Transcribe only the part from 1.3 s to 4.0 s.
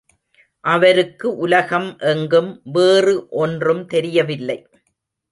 உலகம் எங்கும் வேறு ஒன்றும்